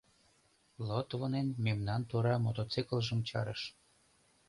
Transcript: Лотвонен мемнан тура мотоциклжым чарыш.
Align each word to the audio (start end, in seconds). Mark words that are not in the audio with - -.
Лотвонен 0.87 1.47
мемнан 1.65 2.01
тура 2.09 2.35
мотоциклжым 2.45 3.19
чарыш. 3.27 3.61